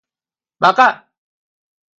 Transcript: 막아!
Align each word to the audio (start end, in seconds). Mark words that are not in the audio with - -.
막아! 0.61 0.81